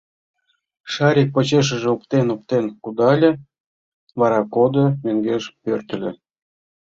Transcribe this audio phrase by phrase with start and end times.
[0.91, 3.31] Шарик почешыже оптен-оптен кудале,
[4.19, 6.11] вара кодо, мӧҥгеш пӧртыльӧ.